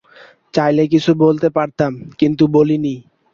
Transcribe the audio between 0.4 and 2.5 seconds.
চাইলে কিছু বলতে পারতাম, কিন্তু